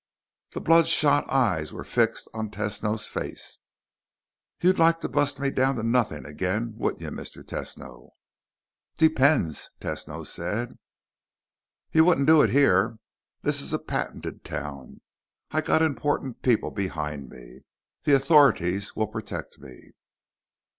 [0.53, 3.59] The bloodshot eyes were fixed on Tesno's face.
[4.59, 7.43] "You'd like to bust me down to nothin' again, wouldn't you, Mr.
[7.43, 8.13] Tesno?"
[8.97, 10.79] "Depends," Tesno said.
[11.91, 12.97] "You wouldn't do it here.
[13.43, 15.01] This is a patented town.
[15.51, 17.59] I got important people behind me.
[18.01, 19.91] The authorities will protect me."